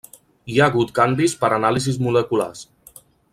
[0.53, 2.65] Hi ha hagut canvis per anàlisis moleculars.